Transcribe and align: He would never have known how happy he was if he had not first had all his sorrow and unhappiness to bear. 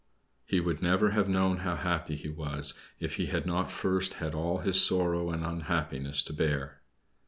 He 0.47 0.59
would 0.59 0.81
never 0.81 1.11
have 1.11 1.29
known 1.29 1.57
how 1.57 1.75
happy 1.75 2.15
he 2.15 2.27
was 2.27 2.73
if 2.99 3.17
he 3.17 3.27
had 3.27 3.45
not 3.45 3.71
first 3.71 4.13
had 4.15 4.33
all 4.33 4.57
his 4.61 4.83
sorrow 4.83 5.29
and 5.29 5.45
unhappiness 5.45 6.23
to 6.23 6.33
bear. 6.33 6.81